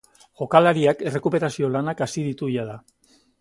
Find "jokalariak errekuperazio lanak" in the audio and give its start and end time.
0.39-2.03